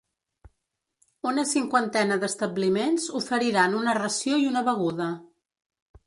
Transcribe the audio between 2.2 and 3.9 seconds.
d’establiments oferiran